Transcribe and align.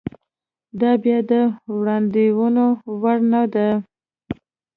دا 0.79 0.91
بیا 1.03 1.17
د 1.29 1.33
وړاندوېنې 1.77 2.67
وړ 3.01 3.17
نه 3.31 3.41
ده. 3.53 3.67